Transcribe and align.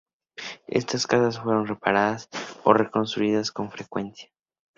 Estas 0.65 1.05
casas 1.05 1.39
fueron 1.39 1.67
reparadas 1.67 2.27
o 2.63 2.73
reconstruidas 2.73 3.51
con 3.51 3.69
frecuencia. 3.69 4.31